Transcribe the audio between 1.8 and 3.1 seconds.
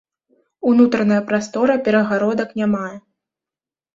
перагародак не мае.